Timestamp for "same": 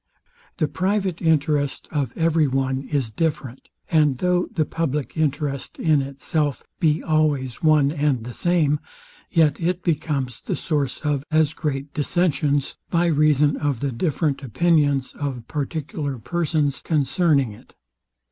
8.33-8.79